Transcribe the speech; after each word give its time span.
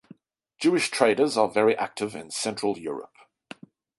Jewish 0.57 0.89
traders 0.89 1.37
are 1.37 1.47
very 1.47 1.77
active 1.77 2.15
in 2.15 2.31
Central 2.31 2.75
Europe. 2.79 3.13